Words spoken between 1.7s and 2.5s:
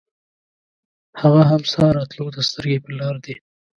ستا راتلو ته